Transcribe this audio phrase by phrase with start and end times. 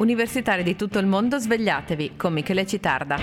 [0.00, 3.18] Universitari di tutto il mondo, svegliatevi con Michele Citarda.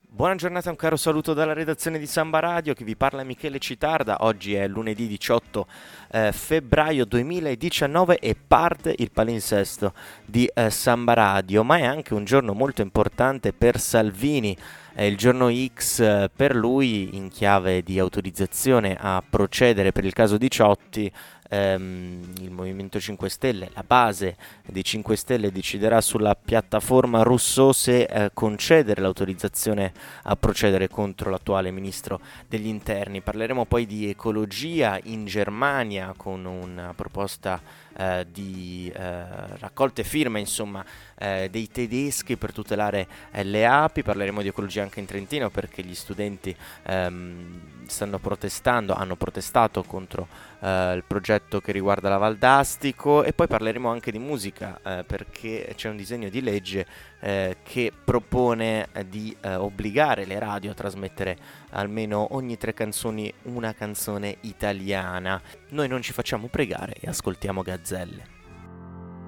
[0.00, 4.24] Buona giornata, un caro saluto dalla redazione di Samba Radio, che vi parla Michele Citarda.
[4.24, 5.66] Oggi è lunedì 18
[6.10, 9.94] eh, febbraio 2019 e parte il palinsesto
[10.26, 14.56] di eh, Samba Radio, ma è anche un giorno molto importante per Salvini.
[14.92, 20.12] È il giorno X eh, per lui in chiave di autorizzazione a procedere per il
[20.12, 21.10] caso Diciotti
[21.50, 28.02] ehm, il Movimento 5 Stelle, la base dei 5 Stelle deciderà sulla piattaforma Rousseau se
[28.04, 33.20] eh, concedere l'autorizzazione a procedere contro l'attuale ministro degli interni.
[33.20, 37.60] Parleremo poi di ecologia in Germania con una proposta
[38.00, 40.82] eh, di eh, raccolte firme insomma,
[41.18, 45.82] eh, dei tedeschi per tutelare eh, le api, parleremo di ecologia anche in Trentino perché
[45.82, 50.28] gli studenti ehm, stanno protestando, hanno protestato contro
[50.60, 53.22] eh, il progetto che riguarda la Valdastico.
[53.22, 56.86] E poi parleremo anche di musica perché c'è un disegno di legge
[57.20, 61.36] che propone di obbligare le radio a trasmettere
[61.70, 65.40] almeno ogni tre canzoni una canzone italiana.
[65.68, 68.38] Noi non ci facciamo pregare e ascoltiamo Gazzelle.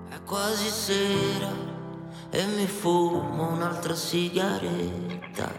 [0.08, 1.50] È quasi sera
[2.30, 5.50] e mi fumo un'altra sigaretta.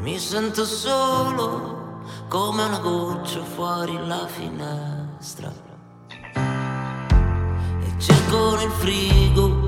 [0.00, 5.52] Mi sento solo come una goccia fuori la finestra.
[6.32, 9.59] E cerco nel frigo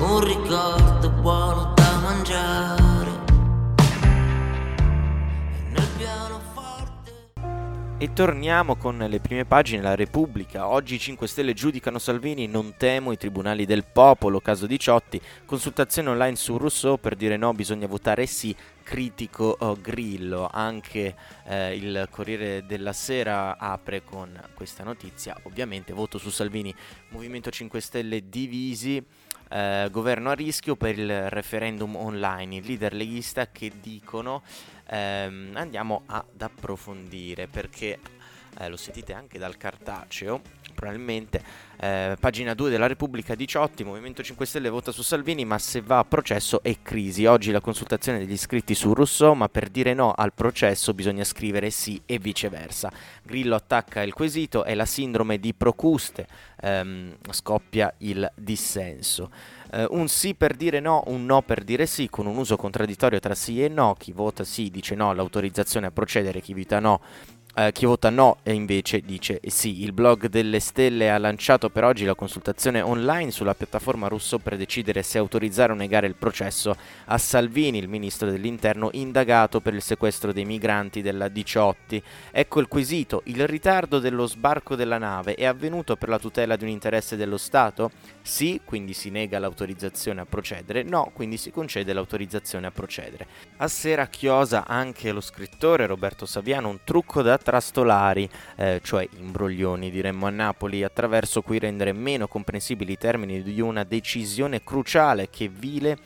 [0.00, 2.88] un ricordo buono da mangiare.
[8.00, 10.68] E torniamo con le prime pagine, la Repubblica.
[10.68, 16.10] Oggi i 5 Stelle giudicano Salvini, non temo i tribunali del popolo, caso Diciotti, consultazione
[16.10, 18.54] online su Rousseau per dire no bisogna votare sì,
[18.84, 20.48] critico oh, Grillo.
[20.48, 26.72] Anche eh, il Corriere della Sera apre con questa notizia, ovviamente voto su Salvini,
[27.08, 29.04] Movimento 5 Stelle divisi.
[29.50, 34.42] Eh, governo a rischio per il referendum online, il leader leghista che dicono
[34.86, 37.98] ehm, andiamo ad approfondire perché
[38.58, 40.40] eh, lo sentite anche dal cartaceo,
[40.78, 41.42] probabilmente
[41.80, 45.98] eh, pagina 2 della Repubblica 18, Movimento 5 Stelle vota su Salvini, ma se va
[45.98, 47.26] a processo è crisi.
[47.26, 51.70] Oggi la consultazione degli iscritti su Rousseau, ma per dire no al processo bisogna scrivere
[51.70, 52.92] sì e viceversa.
[53.24, 56.28] Grillo attacca il quesito, è la sindrome di Procuste,
[56.60, 59.30] ehm, scoppia il dissenso.
[59.70, 63.18] Uh, un sì per dire no, un no per dire sì, con un uso contraddittorio
[63.18, 63.94] tra sì e no.
[63.98, 67.00] Chi vota sì dice no all'autorizzazione a procedere, chi vota no
[67.58, 69.82] eh, chi vota no e invece dice sì.
[69.82, 74.56] Il blog delle stelle ha lanciato per oggi la consultazione online sulla piattaforma russo per
[74.56, 76.76] decidere se autorizzare o negare il processo
[77.06, 82.00] a Salvini, il ministro dell'interno indagato per il sequestro dei migranti della Diciotti.
[82.30, 86.64] Ecco il quesito, il ritardo dello sbarco della nave è avvenuto per la tutela di
[86.64, 87.90] un interesse dello Stato?
[88.22, 93.26] Sì, quindi si nega l'autorizzazione a procedere, no, quindi si concede l'autorizzazione a procedere.
[93.56, 99.90] A sera chiosa anche lo scrittore Roberto Saviano un trucco da trastolari, eh, cioè imbroglioni
[99.90, 105.48] diremmo a Napoli, attraverso cui rendere meno comprensibili i termini di una decisione cruciale che
[105.48, 105.96] vile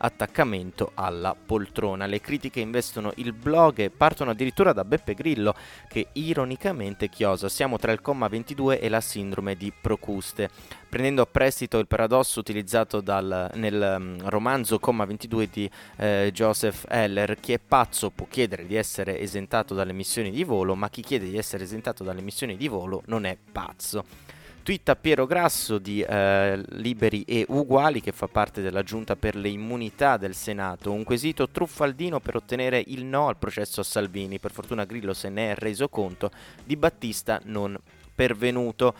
[0.00, 2.06] attaccamento alla poltrona.
[2.06, 5.54] Le critiche investono il blog e partono addirittura da Beppe Grillo
[5.88, 10.50] che ironicamente chiosa siamo tra il comma 22 e la sindrome di Procuste.
[10.88, 16.84] Prendendo a prestito il paradosso utilizzato dal, nel um, romanzo Comma 22 di eh, Joseph
[16.88, 21.02] Heller, chi è pazzo può chiedere di essere esentato dalle missioni di volo, ma chi
[21.02, 24.04] chiede di essere esentato dalle missioni di volo non è pazzo.
[24.70, 29.48] Twitta Piero Grasso di eh, Liberi e Uguali che fa parte della giunta per le
[29.48, 34.38] immunità del Senato, un quesito truffaldino per ottenere il no al processo a Salvini.
[34.38, 36.30] Per fortuna Grillo se ne è reso conto,
[36.64, 37.76] di Battista non
[38.14, 38.94] pervenuto.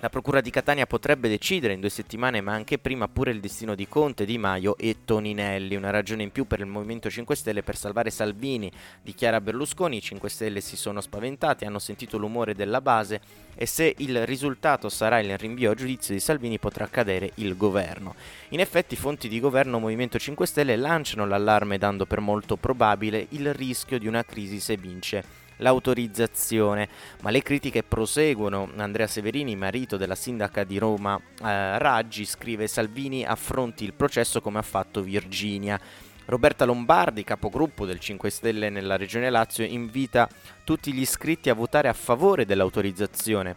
[0.00, 3.74] La Procura di Catania potrebbe decidere in due settimane, ma anche prima, pure il destino
[3.74, 5.74] di Conte, Di Maio e Toninelli.
[5.74, 8.70] Una ragione in più per il Movimento 5 Stelle per salvare Salvini,
[9.02, 9.96] dichiara Berlusconi.
[9.96, 13.20] I 5 Stelle si sono spaventati, hanno sentito l'umore della base
[13.56, 18.14] e se il risultato sarà il rinvio a giudizio di Salvini potrà cadere il governo.
[18.50, 23.52] In effetti fonti di governo Movimento 5 Stelle lanciano l'allarme dando per molto probabile il
[23.52, 26.88] rischio di una crisi se vince l'autorizzazione,
[27.22, 28.70] ma le critiche proseguono.
[28.76, 34.58] Andrea Severini, marito della sindaca di Roma eh, Raggi, scrive Salvini affronti il processo come
[34.58, 35.80] ha fatto Virginia.
[36.26, 40.28] Roberta Lombardi, capogruppo del 5 Stelle nella regione Lazio, invita
[40.62, 43.56] tutti gli iscritti a votare a favore dell'autorizzazione.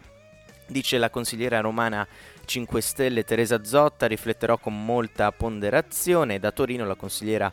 [0.68, 2.08] Dice la consigliera romana
[2.46, 6.40] 5 Stelle Teresa Zotta, rifletterò con molta ponderazione.
[6.40, 7.52] Da Torino la consigliera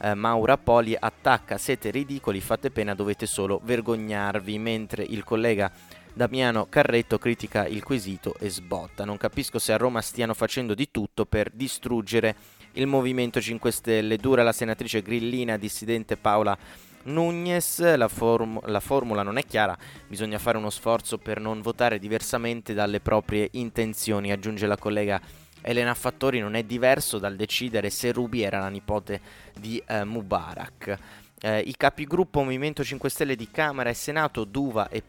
[0.00, 5.70] eh, Maura Poli attacca siete ridicoli, fate pena, dovete solo vergognarvi, mentre il collega
[6.12, 9.04] Damiano Carretto critica il quesito e sbotta.
[9.04, 12.34] Non capisco se a Roma stiano facendo di tutto per distruggere
[12.72, 14.16] il Movimento 5 Stelle.
[14.16, 16.56] Dura la senatrice grillina dissidente Paola
[17.04, 19.76] Nunez, la, form- la, formula non è chiara,
[20.06, 25.20] bisogna fare uno sforzo per non votare diversamente dalle proprie intenzioni, aggiunge la collega
[25.62, 29.20] Elena Fattori, non è diverso dal decidere se Rubi era la nipote
[29.58, 30.98] di eh, Mubarak.
[31.42, 35.02] Eh, I capigruppo Movimento 5 Stelle di Camera e Senato, Duva e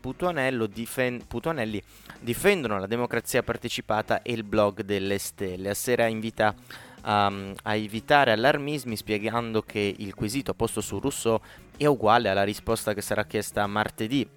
[0.69, 1.81] difen- Putuanelli
[2.21, 5.71] difendono la democrazia partecipata e il blog delle stelle.
[5.71, 6.56] A sera invita
[7.03, 11.39] um, a evitare allarmismi spiegando che il quesito posto su Rousseau
[11.75, 14.27] è uguale alla risposta che sarà chiesta martedì,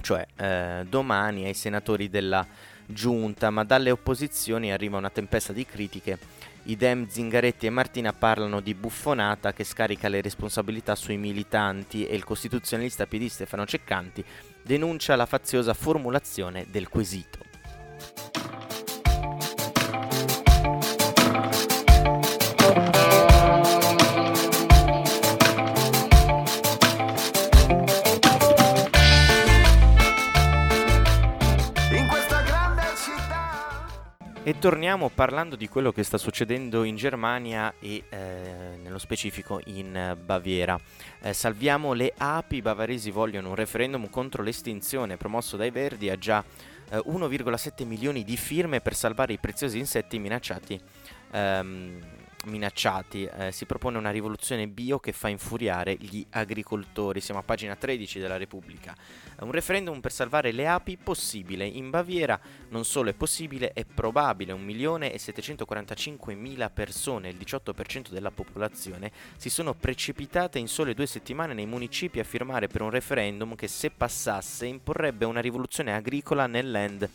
[0.00, 2.46] cioè eh, domani ai senatori della
[2.88, 6.18] giunta, ma dalle opposizioni arriva una tempesta di critiche.
[6.64, 12.14] I Dem Zingaretti e Martina parlano di buffonata che scarica le responsabilità sui militanti e
[12.14, 14.24] il costituzionalista PD Stefano Ceccanti
[14.62, 17.38] denuncia la faziosa formulazione del quesito.
[34.44, 40.16] E torniamo parlando di quello che sta succedendo in Germania e eh, nello specifico in
[40.24, 40.78] Baviera.
[41.20, 46.16] Eh, salviamo le api, i bavaresi vogliono un referendum contro l'estinzione promosso dai Verdi, ha
[46.16, 46.42] già
[46.90, 50.80] eh, 1,7 milioni di firme per salvare i preziosi insetti minacciati.
[51.32, 52.00] Ehm,
[52.48, 53.24] minacciati.
[53.24, 57.20] Eh, si propone una rivoluzione bio che fa infuriare gli agricoltori.
[57.20, 58.96] Siamo a pagina 13 della Repubblica.
[59.40, 61.66] Un referendum per salvare le api possibile.
[61.66, 62.40] In Baviera
[62.70, 64.52] non solo è possibile, è probabile.
[64.52, 72.18] 1.745.000 persone, il 18% della popolazione, si sono precipitate in sole due settimane nei municipi
[72.18, 77.08] a firmare per un referendum che se passasse imporrebbe una rivoluzione agricola nel land,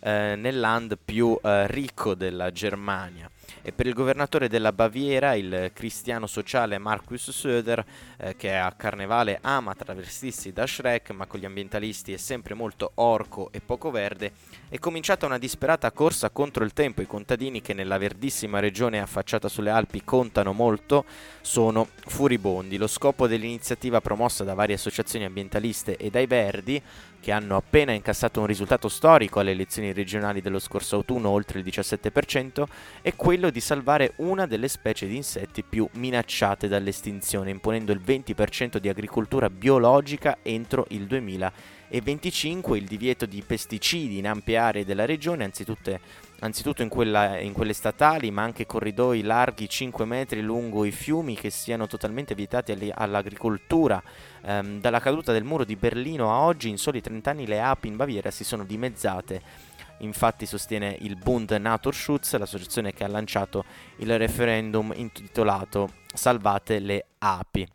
[0.00, 3.30] eh, nel land più eh, ricco della Germania.
[3.62, 7.84] E per il governatore della Baviera, il cristiano sociale Markus Söder,
[8.18, 12.92] eh, che a Carnevale ama travestirsi da Shrek, ma con gli ambientalisti è sempre molto
[12.94, 14.32] orco e poco verde,
[14.68, 17.02] è cominciata una disperata corsa contro il tempo.
[17.02, 21.04] I contadini che nella verdissima regione affacciata sulle Alpi contano molto
[21.40, 22.76] sono furibondi.
[22.76, 26.82] Lo scopo dell'iniziativa promossa da varie associazioni ambientaliste e dai Verdi
[27.20, 31.64] che hanno appena incassato un risultato storico alle elezioni regionali dello scorso autunno, oltre il
[31.64, 32.64] 17%,
[33.02, 38.76] è quello di salvare una delle specie di insetti più minacciate dall'estinzione, imponendo il 20%
[38.76, 45.44] di agricoltura biologica entro il 2025, il divieto di pesticidi in ampie aree della regione,
[45.44, 45.98] anzitutto
[46.40, 51.36] anzitutto in, quella, in, quelle statali, ma anche corridoi larghi 5 metri lungo i fiumi
[51.36, 54.02] che siano totalmente vietati all'agricoltura.
[54.42, 57.88] Ehm, dalla caduta del muro di Berlino a oggi, in soli 30 anni, le api
[57.88, 59.68] in Baviera si sono dimezzate.
[60.00, 63.64] Infatti sostiene il Bund Naturschutz, l'associazione che ha lanciato
[63.96, 67.68] il referendum intitolato Salvate le api.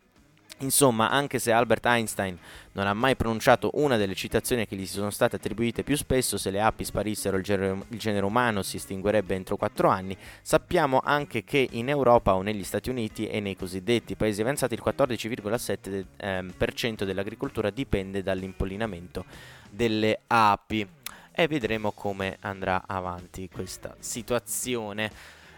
[0.60, 2.38] Insomma, anche se Albert Einstein
[2.72, 6.50] non ha mai pronunciato una delle citazioni che gli sono state attribuite più spesso, se
[6.50, 11.44] le api sparissero il genere, il genere umano si estinguerebbe entro 4 anni, sappiamo anche
[11.44, 17.04] che in Europa o negli Stati Uniti e nei cosiddetti paesi avanzati il 14,7% ehm,
[17.04, 19.26] dell'agricoltura dipende dall'impollinamento
[19.70, 20.95] delle api.
[21.38, 25.10] E vedremo come andrà avanti questa situazione.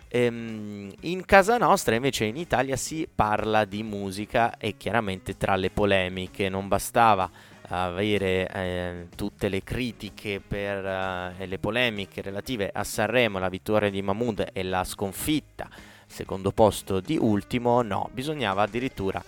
[0.09, 5.71] Ehm, in casa nostra invece in Italia si parla di musica e chiaramente tra le
[5.71, 7.31] polemiche non bastava
[7.69, 14.03] avere eh, tutte le critiche per eh, le polemiche relative a Sanremo, la vittoria di
[14.03, 15.69] Mahmood e la sconfitta,
[16.09, 19.23] secondo posto di ultimo, no, bisognava addirittura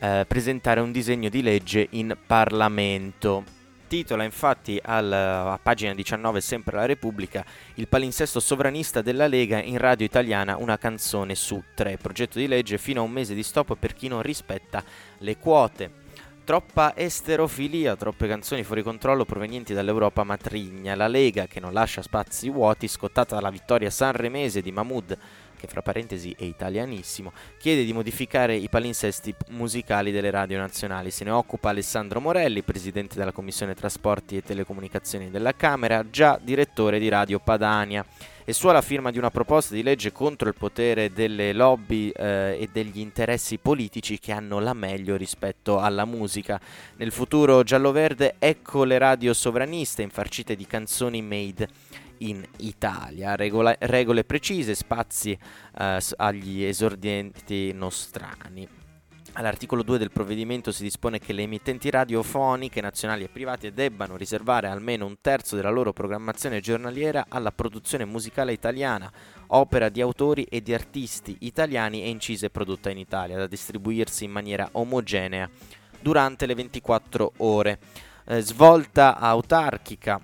[0.00, 3.53] eh, presentare un disegno di legge in Parlamento
[3.94, 9.78] titola infatti al, a pagina 19 sempre la Repubblica il palinsesto sovranista della Lega in
[9.78, 13.76] radio italiana una canzone su tre progetto di legge fino a un mese di stop
[13.76, 14.82] per chi non rispetta
[15.18, 16.02] le quote
[16.44, 20.94] Troppa esterofilia, troppe canzoni fuori controllo provenienti dall'Europa matrigna.
[20.94, 25.16] La Lega, che non lascia spazi vuoti, scottata dalla vittoria sanremese di Mahmoud
[25.64, 31.10] che fra parentesi è italianissimo, chiede di modificare i palinsesti musicali delle radio nazionali.
[31.10, 36.98] Se ne occupa Alessandro Morelli, presidente della Commissione Trasporti e Telecomunicazioni della Camera, già direttore
[36.98, 38.04] di Radio Padania
[38.46, 42.58] e su alla firma di una proposta di legge contro il potere delle lobby eh,
[42.60, 46.60] e degli interessi politici che hanno la meglio rispetto alla musica.
[46.96, 51.68] Nel futuro giallo-verde ecco le radio sovraniste infarcite di canzoni made
[52.28, 53.34] in Italia.
[53.36, 55.36] Regola- regole precise, spazi
[55.78, 58.82] eh, agli esordienti nostrani.
[59.36, 64.68] All'articolo 2 del provvedimento si dispone che le emittenti radiofoniche nazionali e private debbano riservare
[64.68, 69.10] almeno un terzo della loro programmazione giornaliera alla produzione musicale italiana,
[69.48, 74.30] opera di autori e di artisti italiani e incise prodotta in Italia, da distribuirsi in
[74.30, 75.50] maniera omogenea
[76.00, 77.78] durante le 24 ore.
[78.26, 80.20] Eh, svolta autarchica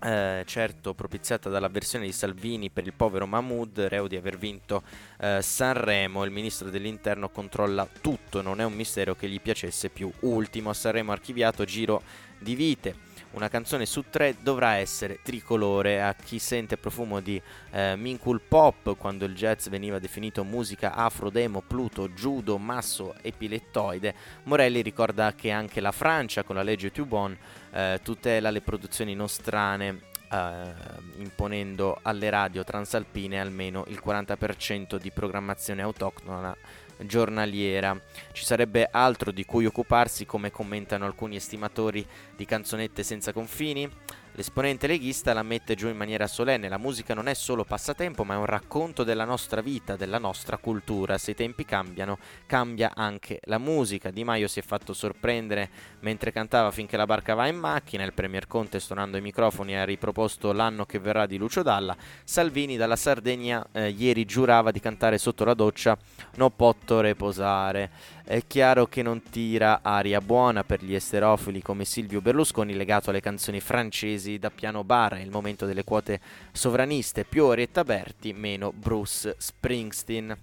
[0.00, 4.82] eh, certo propiziata dall'avversione di Salvini per il povero Mahmoud, reo di aver vinto
[5.18, 10.10] eh, Sanremo, il ministro dell'interno controlla tutto, non è un mistero che gli piacesse più.
[10.20, 12.02] Ultimo, Sanremo archiviato Giro
[12.38, 13.07] di Vite.
[13.30, 18.96] Una canzone su tre dovrà essere tricolore a chi sente profumo di eh, Minkul Pop
[18.96, 24.14] quando il jazz veniva definito musica afro, demo, pluto, judo, masso, epilettoide.
[24.44, 27.36] Morelli ricorda che anche la Francia con la legge Tubon
[27.70, 30.72] eh, tutela le produzioni nostrane eh,
[31.16, 36.56] imponendo alle radio transalpine almeno il 40% di programmazione autoctona
[37.00, 38.00] giornaliera.
[38.32, 43.90] Ci sarebbe altro di cui occuparsi, come commentano alcuni estimatori di canzonette senza confini?
[44.38, 48.34] L'esponente leghista la mette giù in maniera solenne, la musica non è solo passatempo ma
[48.34, 53.40] è un racconto della nostra vita, della nostra cultura, se i tempi cambiano cambia anche
[53.46, 54.12] la musica.
[54.12, 55.68] Di Maio si è fatto sorprendere
[56.02, 59.82] mentre cantava finché la barca va in macchina, il Premier Conte suonando i microfoni ha
[59.82, 65.18] riproposto l'anno che verrà di Lucio Dalla, Salvini dalla Sardegna eh, ieri giurava di cantare
[65.18, 65.98] sotto la doccia
[66.36, 67.90] No potto reposare.
[68.28, 73.22] È chiaro che non tira aria buona per gli esterofili come Silvio Berlusconi legato alle
[73.22, 76.20] canzoni francesi da piano bar, il momento delle quote
[76.52, 80.36] sovraniste, più Orietta Berti, meno Bruce Springsteen.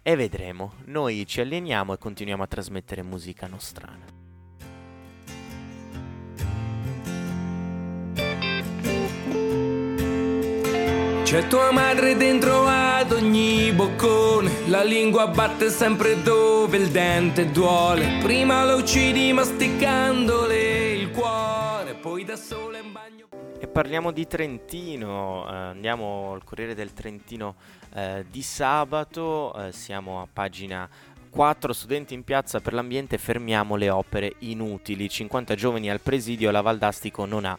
[0.00, 4.19] E vedremo, noi ci alleniamo e continuiamo a trasmettere musica nostrana.
[11.30, 18.18] C'è tua madre dentro ad ogni boccone, la lingua batte sempre dove il dente duole.
[18.20, 23.28] Prima lo uccidi masticandole il cuore, poi da sola in bagno.
[23.60, 27.54] E parliamo di Trentino, eh, andiamo al Corriere del Trentino
[27.94, 30.88] eh, di sabato, eh, siamo a pagina
[31.30, 36.60] 4 studenti in piazza per l'ambiente, fermiamo le opere inutili, 50 giovani al presidio, la
[36.60, 37.56] Valdastico non ha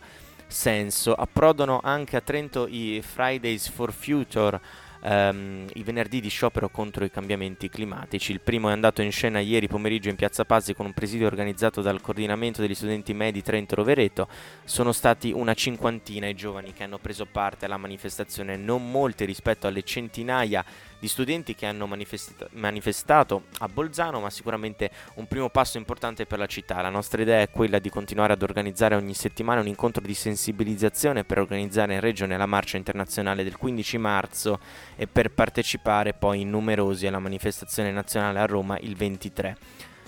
[0.51, 1.13] senso.
[1.13, 4.59] Approdano anche a Trento i Fridays for Future,
[5.03, 8.31] ehm, i venerdì di sciopero contro i cambiamenti climatici.
[8.31, 11.81] Il primo è andato in scena ieri pomeriggio in Piazza Pazzi con un presidio organizzato
[11.81, 14.27] dal coordinamento degli studenti medi Trento Rovereto.
[14.63, 19.67] Sono stati una cinquantina i giovani che hanno preso parte alla manifestazione, non molti rispetto
[19.67, 20.63] alle centinaia
[21.01, 26.37] di studenti che hanno manifesta- manifestato a Bolzano, ma sicuramente un primo passo importante per
[26.37, 26.79] la città.
[26.79, 31.23] La nostra idea è quella di continuare ad organizzare ogni settimana un incontro di sensibilizzazione
[31.23, 34.59] per organizzare in regione la marcia internazionale del 15 marzo
[34.95, 39.57] e per partecipare poi in numerosi alla manifestazione nazionale a Roma il 23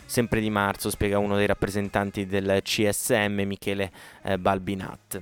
[0.05, 5.21] sempre di marzo, spiega uno dei rappresentanti del CSM, Michele eh, Balbinat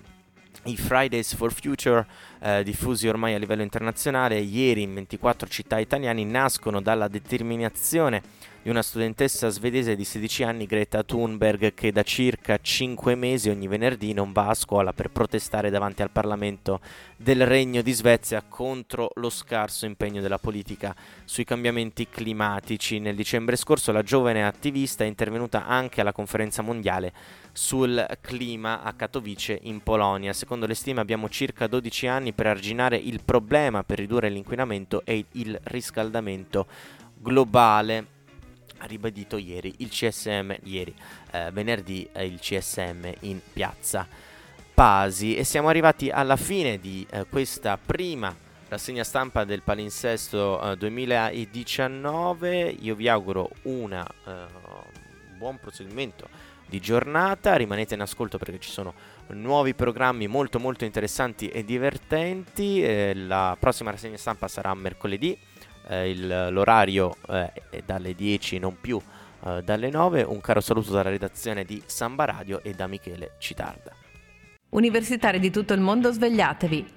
[0.65, 2.05] i Fridays for Future,
[2.41, 8.21] eh, diffusi ormai a livello internazionale, ieri in 24 città italiane, nascono dalla determinazione
[8.63, 13.67] di una studentessa svedese di 16 anni, Greta Thunberg, che da circa 5 mesi ogni
[13.67, 16.79] venerdì non va a scuola per protestare davanti al Parlamento
[17.17, 20.95] del Regno di Svezia contro lo scarso impegno della politica
[21.25, 22.99] sui cambiamenti climatici.
[22.99, 27.13] Nel dicembre scorso la giovane attivista è intervenuta anche alla conferenza mondiale
[27.53, 30.33] sul clima a Katowice in Polonia.
[30.33, 35.25] Secondo le stime abbiamo circa 12 anni per arginare il problema per ridurre l'inquinamento e
[35.31, 36.67] il riscaldamento
[37.17, 38.19] globale
[38.81, 40.93] ha ribadito ieri il CSM, ieri
[41.31, 44.07] eh, venerdì eh, il CSM in piazza
[44.73, 45.35] Pasi.
[45.35, 48.35] E siamo arrivati alla fine di eh, questa prima
[48.67, 54.45] rassegna stampa del palinsesto 2019 eh, io vi auguro un eh,
[55.37, 56.29] buon proseguimento
[56.71, 57.55] di giornata.
[57.55, 58.93] Rimanete in ascolto perché ci sono
[59.27, 62.81] nuovi programmi molto molto interessanti e divertenti.
[62.81, 65.37] Eh, la prossima rassegna stampa sarà mercoledì.
[65.89, 69.01] Eh, il, l'orario eh, è dalle 10 non più
[69.45, 73.91] eh, dalle 9 un caro saluto dalla redazione di Samba Radio e da Michele Citarda.
[74.69, 76.87] Universitari di tutto il mondo svegliatevi